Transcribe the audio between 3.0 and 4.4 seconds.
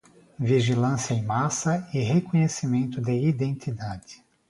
identidade